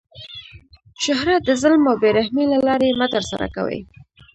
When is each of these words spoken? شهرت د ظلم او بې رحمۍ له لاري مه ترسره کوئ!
شهرت 1.03 1.41
د 1.45 1.49
ظلم 1.61 1.83
او 1.91 1.95
بې 2.01 2.09
رحمۍ 2.17 2.45
له 2.53 2.59
لاري 2.67 2.89
مه 2.99 3.07
ترسره 3.15 3.47
کوئ! 3.55 3.79